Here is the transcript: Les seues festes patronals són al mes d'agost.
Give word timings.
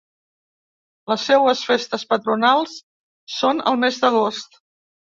Les 1.13 1.25
seues 1.33 1.61
festes 1.69 2.07
patronals 2.15 2.75
són 3.37 3.65
al 3.73 3.81
mes 3.87 4.05
d'agost. 4.05 4.63